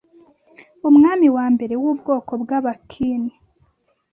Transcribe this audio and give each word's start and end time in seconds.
Umwami 0.89 1.27
wa 1.35 1.45
mbere 1.53 1.73
w’ubwoko 1.81 2.31
bwaba 2.43 2.71
Qin 2.89 3.21